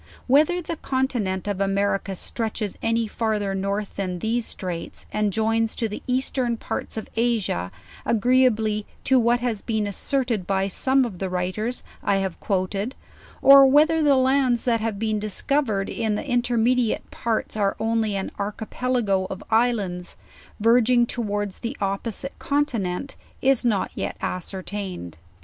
[0.25, 5.87] Whether the continent of America stretches any father north than these straights, and joins to
[5.87, 7.69] the eastern parts of Asia
[8.03, 12.95] agree ably to what iias been asserted by some of the writers I have quoted,
[13.43, 18.31] or whether the lands that have been discovered in the intermediate parts are only an
[18.39, 20.17] archipelago of islands,
[20.59, 25.19] verg ing towards the opposite continent, is not yet ascertained.